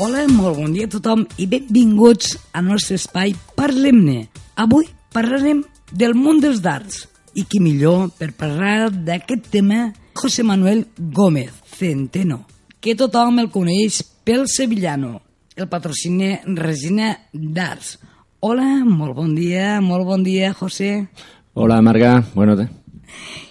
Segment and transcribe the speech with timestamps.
[0.00, 4.30] Hola, molt bon dia a tothom i benvinguts al nostre espai Parlem-ne.
[4.56, 5.58] Avui parlarem
[5.92, 7.02] del món dels darts.
[7.36, 12.46] I qui millor per parlar d'aquest tema, José Manuel Gómez Centeno,
[12.80, 15.20] que tothom el coneix pel Sevillano,
[15.52, 17.98] el patrocini Regina Darts.
[18.40, 21.10] Hola, molt bon dia, molt bon dia, José.
[21.52, 22.22] Hola, Marga.
[22.32, 22.56] Bueno,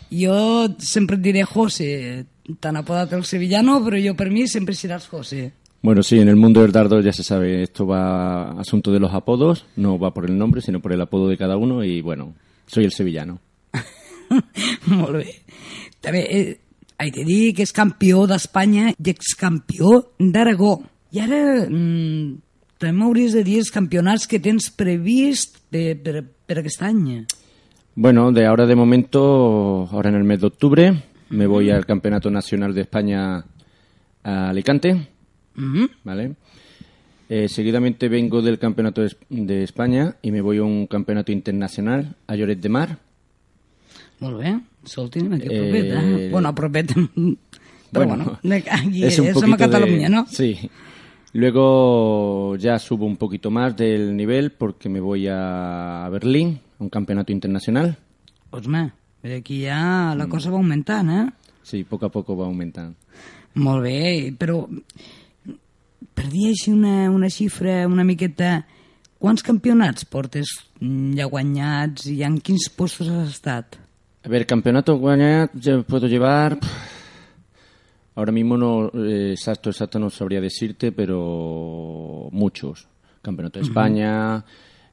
[0.09, 2.25] Jo sempre et diré José,
[2.57, 5.58] t'han apodat el Sevillano, però jo per mi sempre seràs José.
[5.81, 9.13] Bueno, sí, en el mundo del dardo ya se sabe, esto va asunto de los
[9.13, 12.33] apodos, no va por el nombre, sino por el apodo de cada uno y bueno,
[12.67, 13.39] soy el sevillano.
[14.87, 15.33] Molt bé.
[16.03, 16.59] També eh,
[16.99, 20.75] he de dir que és campió d'Espanya i excampió d'Aragó.
[21.15, 22.35] I ara mm,
[22.79, 27.25] també m'hauries de dir els campionats que tens previst per, per, per aquest any.
[27.95, 32.29] Bueno, de ahora de momento, ahora en el mes de octubre, me voy al Campeonato
[32.31, 33.43] Nacional de España
[34.23, 35.09] a Alicante,
[36.03, 36.35] ¿vale?
[37.29, 39.17] Eh, seguidamente vengo del Campeonato de, Es-
[39.63, 42.97] España y me voy a un campeonato internacional a Lloret de Mar.
[44.19, 44.59] Molt bé.
[44.83, 46.29] Escolti'm, aquí Eh, propet, eh?
[46.31, 46.91] Bueno, propet...
[47.91, 50.25] Però bueno, de- aquí és, un és poquito a Catalunya, de- no?
[50.27, 50.69] Sí.
[51.33, 56.89] Luego ya subo un poquito más del nivel porque me voy a Berlín, a un
[56.89, 57.97] campeonato internacional.
[58.49, 61.31] Pues home, ve aquí ja la cosa va augmentant, eh?
[61.61, 62.95] Sí, poco a poco va aumentando.
[63.55, 64.67] Molt bé, però
[66.13, 68.63] per dir així una, una xifra una miqueta,
[69.19, 73.79] quants campionats portes mm, ja guanyats i en quins postos has estat?
[74.23, 76.57] A ver, campeonato guañat, ya puedo llevar.
[78.15, 82.87] Ahora mismo no eh, exacto, exacto no sabría decirte, pero muchos.
[83.21, 84.43] Campeonato de España,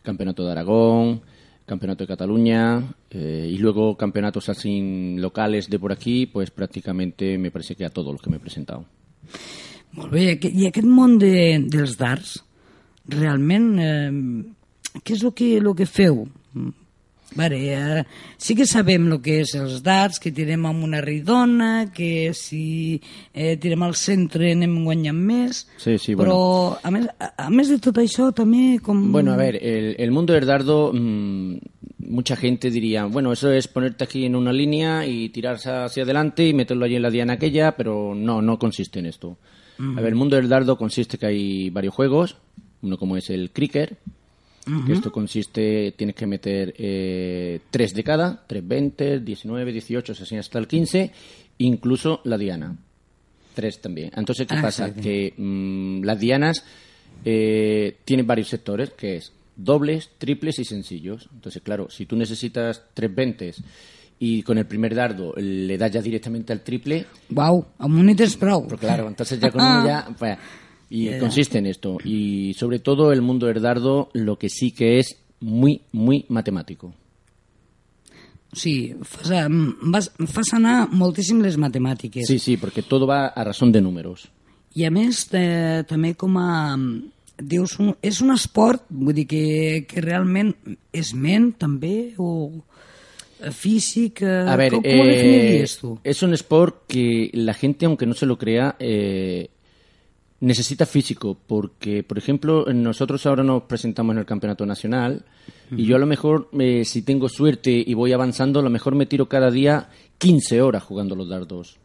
[0.02, 1.22] Campeonato de Aragón,
[1.64, 7.50] Campeonato de Cataluña eh, y luego campeonatos así locales de por aquí, pues prácticamente me
[7.50, 8.84] parece que a todos los que me he presentado.
[9.96, 11.34] Molt bé, i aquest món de,
[11.72, 12.36] dels darts,
[13.12, 16.26] realment, eh, què és el que, el que feu?
[16.54, 16.74] Mm,
[17.36, 18.04] Vale, eh,
[18.38, 23.00] sí que sabem el que és els darts, que tirem amb una ridona, que si
[23.34, 27.68] eh, tirem al centre anem guanyant més, Sí, sí, però a més, a, a més
[27.72, 29.10] de tot això també com...
[29.12, 31.58] Bueno, a ver, el, el mundo del dardo, mm,
[32.08, 36.46] mucha gente diría, bueno, eso es ponerte aquí en una línea y tirarse hacia adelante
[36.46, 39.36] y meterlo allí en la diana aquella, pero no, no consiste en esto.
[39.78, 42.36] A ver, el mundo del dardo consiste que hay varios juegos,
[42.82, 43.96] uno como es el cricket,
[44.86, 50.36] que esto consiste, tienes que meter eh, tres de cada, tres 20, 19, 18, así
[50.36, 51.12] hasta el 15,
[51.58, 52.76] incluso la diana.
[53.54, 54.10] Tres también.
[54.16, 54.92] Entonces, ¿qué Ah, pasa?
[54.92, 55.00] sí.
[55.00, 56.64] Que mm, las dianas
[57.24, 61.28] eh, tienen varios sectores, que es dobles, triples y sencillos.
[61.32, 63.54] Entonces, claro, si tú necesitas tres 20
[64.18, 68.14] y con el primer dardo le das ya directamente al triple, Uau, amb un hi
[68.14, 68.66] tens prou.
[68.66, 70.08] pues claro, entonces ya con uno ya...
[70.18, 70.38] pues,
[70.88, 71.98] y consiste en esto.
[72.04, 76.94] Y sobre todo el mundo del dardo lo que sí que es muy, muy matemático.
[78.52, 79.48] Sigui, fas, eh,
[79.82, 82.24] vas, fas anar moltíssim les matemàtiques.
[82.26, 84.30] Sí, sí, porque todo va a razón de números.
[84.76, 86.76] I a més, eh, també com a...
[87.36, 89.42] Dius, un, és un esport, vull dir que,
[89.84, 90.54] que realment
[90.96, 92.62] és ment, també, o
[93.50, 94.22] físic...
[94.22, 95.64] Eh, A ver, ho eh,
[96.04, 99.48] es un sport que la gente, aunque no se lo crea, eh,
[100.40, 105.24] necesita físico, porque, por ejemplo, nosotros ahora nos presentamos en el campeonato nacional
[105.70, 108.94] y yo a lo mejor, eh, si tengo suerte y voy avanzando, a lo mejor
[108.94, 111.78] me tiro cada día 15 horas jugando los dardos.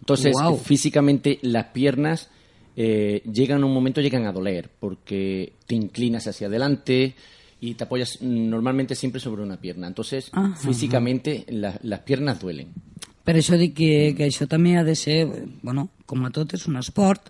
[0.00, 2.30] Entonces, físicamente las piernas
[2.76, 7.14] eh, llegan a un momento llegan a doler porque te inclinas hacia adelante
[7.60, 9.86] y te apoyas mm, normalmente siempre sobre una pierna.
[9.86, 10.54] Entonces, Ajá.
[10.56, 12.68] físicamente la- las piernas duelen.
[13.24, 15.26] Per això dic que, que això també ha de ser,
[15.62, 17.28] bueno, com a tot és un esport,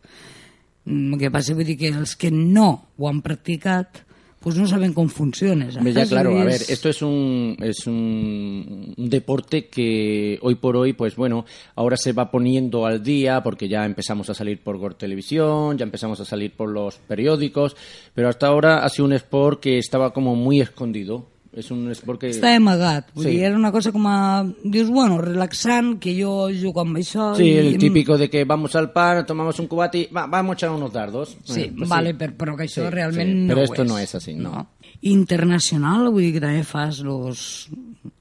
[0.84, 4.04] mm, el que passa vull dir que els que no ho han practicat
[4.40, 5.68] pues no saben com funciona.
[5.76, 10.76] Hombre, ya claro, a ver, esto es un es un, un deporte que hoy por
[10.76, 11.44] hoy, pues bueno,
[11.74, 15.84] ahora se va poniendo al día porque ya empezamos a salir por Gor Televisión, ya
[15.84, 17.76] empezamos a salir por los periódicos,
[18.14, 21.26] pero hasta ahora ha sido un sport que estaba como muy escondido.
[21.52, 23.30] Es un sport que Està amagat, vull Sí.
[23.32, 24.44] dir, era una cosa com a...
[24.62, 27.32] Dius, bueno, relaxant, que jo jugo amb això...
[27.34, 27.56] Sí, i...
[27.58, 30.70] el típico de que vamos al par, tomamos un cubate y va- vamos a echar
[30.70, 31.36] unos dardos.
[31.42, 32.18] Sí, Eh, pues vale, sí.
[32.18, 33.88] Per, però que això Sí, realment sí, no però ho esto és.
[33.88, 34.68] no és així, no.
[35.02, 37.40] Internacional, vull dir que també fas los,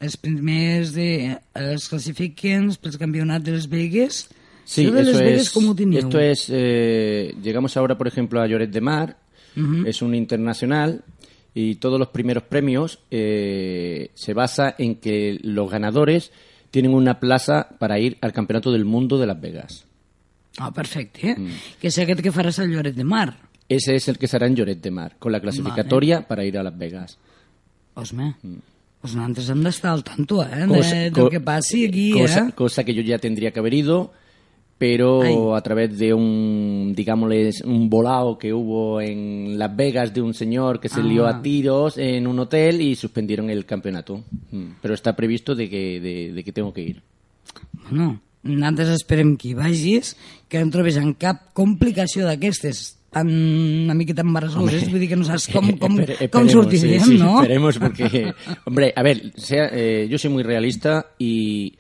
[0.02, 4.24] els primers de, els classifiquen pels campionats de les Vegas.
[4.66, 5.76] Sí, Això de eso Vegas, es.
[5.78, 6.00] teniu?
[6.00, 6.48] Esto es.
[6.50, 9.18] eh, llegamos ahora, por ejemplo, a Lloret de Mar.
[9.86, 11.02] Es un internacional
[11.62, 16.32] y todos los primeros premios eh, se basa en que los ganadores
[16.72, 19.84] tienen una plaza para ir al Campeonato del Mundo de Las Vegas.
[20.58, 21.36] Ah, perfecte.
[21.82, 23.36] Que és aquest que faràs al Lloret de Mar.
[23.70, 26.64] Ese es el que será en Lloret de Mar, con la clasificatoria para ir a
[26.64, 27.18] Las Vegas.
[27.96, 28.36] Osme,
[29.02, 31.14] pues nosaltres hem d'estar al tanto, eh, de, Mm.
[31.14, 32.52] Co- que passi aquí, cosa, eh?
[32.56, 34.12] cosa que yo ya tendría que haber ido,
[34.80, 35.36] pero Ay.
[35.58, 40.80] a través de un, digámosles, un volado que hubo en Las Vegas de un señor
[40.80, 41.32] que se lió Ah.
[41.38, 44.24] a tiros en un hotel y suspendieron el campeonato.
[44.52, 44.80] Mm.
[44.82, 47.02] Pero está previsto de que, de, de que tengo que ir.
[47.90, 50.16] Bueno, nosaltres esperem que hi vagis,
[50.48, 55.18] que no en trobis en cap complicació d'aquestes tan una miqueta embarassoses, vull dir que
[55.18, 57.42] no saps com, com, Espere- com sortirem, sí, sí, no?
[57.42, 58.32] Esperemos porque,
[58.66, 61.74] hombre, a ver, sea, eh, yo soy muy realista y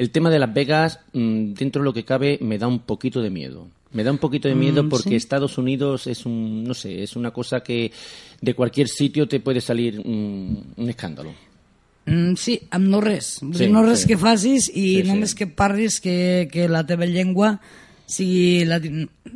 [0.00, 3.20] el tema de Las Vegas, mm, dentro de lo que cabe, me da un poquito
[3.20, 3.68] de miedo.
[3.92, 5.16] Me da un poquito de miedo Mm, porque sí.
[5.16, 7.92] Estados Unidos es un, no sé, es una cosa que
[8.40, 11.32] de cualquier sitio te puede salir un, un escándalo.
[12.06, 13.40] Mm, sí, amb no res.
[13.52, 14.08] Sí, no res sí.
[14.08, 15.08] que facis i Sí, sí.
[15.10, 17.58] només que parlis que, que la teva llengua
[18.10, 18.90] sigui lati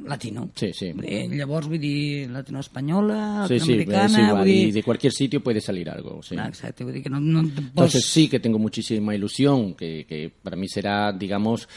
[0.06, 0.50] latino.
[0.55, 0.93] Sí, sí.
[0.93, 4.21] Dir, llavors, vull dir, latino-espanyola, Sí, sí, latinoamericana...
[4.29, 4.37] igual.
[4.43, 4.73] vull dir...
[4.75, 6.23] De cualquier sitio puede salir algo.
[6.23, 6.37] sí.
[6.38, 7.61] Ah, Exacte, vull dir que no, no te.
[7.61, 11.69] Entonces sí que tengo muchísima ilusión, que, que para mí será, digamos,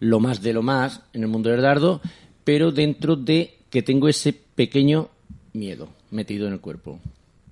[0.00, 2.00] lo más de lo más en el mundo del dardo,
[2.44, 5.08] pero dentro de que tengo ese pequeño
[5.52, 7.00] miedo metido en el cuerpo.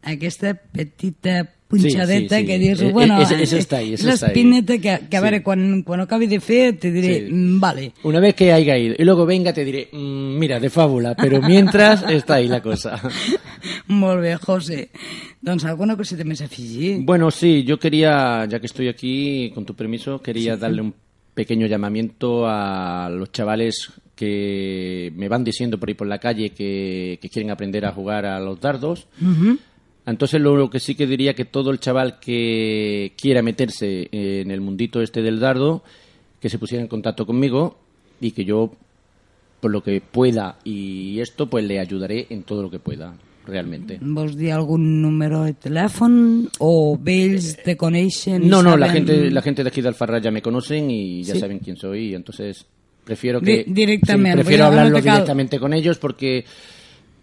[0.02, 2.46] Aquesta petita punxadeta Sí, sí, sí.
[2.46, 4.32] que dius, Eh, eh, bueno, eso- eso está ahí, eso está ahí.
[4.34, 5.22] l'espineta que, que a Sí.
[5.22, 7.32] veure, quan, quan acabi de fer te diré, Sí.
[7.32, 10.70] mm, vale, Una vez que haya ido y luego venga te diré, "Mm, mira, de
[10.70, 12.96] fábula, pero mientras está ahí la cosa.
[13.88, 14.88] molt bé, José.
[15.42, 17.00] Doncs alguna coseta més a afegir?
[17.04, 20.94] Bueno, sí, yo quería, ya que estoy aquí, con tu permiso, quería darle un
[21.34, 27.18] pequeño llamamiento a los chavales que me van diciendo por ahí por la calle que,
[27.22, 29.06] que quieren aprender a jugar a los dardos.
[30.10, 34.60] Entonces lo que sí que diría que todo el chaval que quiera meterse en el
[34.60, 35.82] mundito este del dardo,
[36.40, 37.76] que se pusiera en contacto conmigo
[38.20, 38.72] y que yo,
[39.60, 43.14] por lo que pueda y esto, pues le ayudaré en todo lo que pueda,
[43.46, 43.98] realmente.
[44.00, 48.48] Vols dir algun número de telèfon o vells te coneixen?
[48.48, 51.34] No, no, la gente, la gente de aquí de Alfarrás ya me conocen y ya
[51.34, 51.40] Sí.
[51.40, 52.64] saben quién soy, y entonces
[53.04, 56.44] prefiero Di- que directamente, sí, prefiero hablarlo no directamente con ellos porque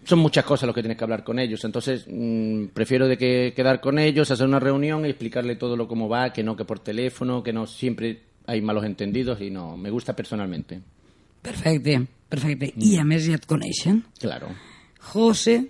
[0.06, 1.64] son muchas cosas lo que tienes que hablar con ellos.
[1.64, 5.86] Entonces mm, prefiero de que quedar con ellos, hacer una reunión y explicarle todo lo
[5.88, 9.76] cómo va, que no que por teléfono, que no siempre hay malos entendidos y no,
[9.76, 10.80] me gusta personalmente.
[11.42, 12.72] Perfecte, perfecte.
[12.78, 14.00] I a més ja et coneixen.
[14.18, 14.48] Claro.
[15.12, 15.60] José,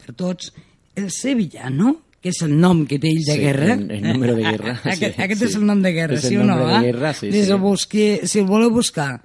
[0.00, 0.52] per tots,
[0.98, 3.74] el sevillano, que és el nom que té ell de Sí, guerra.
[3.74, 5.46] el- el número de guerra, Aquest, sí, aquest sí.
[5.48, 6.56] és el nom de guerra, És sí o no?
[6.66, 7.50] de guerra, sí, si, sí.
[7.50, 9.22] El busqui, si el voleu buscar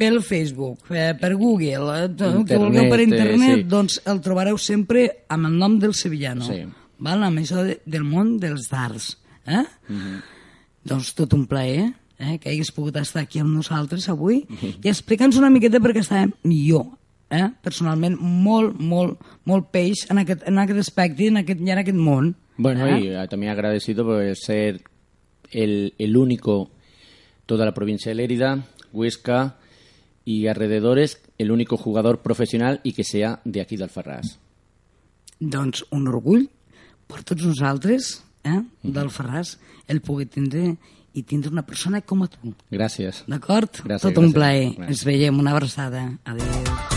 [0.00, 3.64] pel Facebook, eh, per Google, eh, el que Internet, vulgueu per eh, internet, sí.
[3.68, 6.46] doncs el trobareu sempre amb el nom del sevillano.
[6.48, 6.62] Sí.
[7.04, 7.24] Val?
[7.26, 9.12] Amb això de, del món dels dards.
[9.44, 9.64] Eh?
[9.88, 10.22] Mhm.
[10.90, 15.36] Doncs tot un plaer eh, que hagués pogut estar aquí amb nosaltres avui i explica'ns
[15.36, 16.86] una miqueta perquè estàvem millor.
[17.30, 17.46] Eh?
[17.62, 22.00] Personalment, molt, molt, molt peix en aquest, en aquest aspecte en aquest, i en aquest
[22.00, 22.34] món.
[22.56, 23.00] Bueno, eh?
[23.00, 24.80] y eh, también agradecido por ser
[25.52, 26.70] el, el único,
[27.46, 29.58] toda la provincia de Lérida, Huesca
[30.24, 34.38] y alrededores, el único jugador profesional y que sea de aquí de Alfarrás.
[35.40, 36.48] Doncs un orgull
[37.08, 39.56] per tots nosaltres eh, del Ferràs
[39.88, 40.76] el poder tindre
[41.16, 42.52] i tindre una persona com a tu.
[42.70, 43.24] Gracias.
[43.26, 43.80] D'acord?
[43.82, 44.34] Gràcies, Tot un gràcies.
[44.36, 44.70] plaer.
[44.76, 44.88] Gràcies.
[44.94, 45.38] Ens veiem.
[45.40, 46.06] Una abraçada.
[46.24, 46.89] Adéu.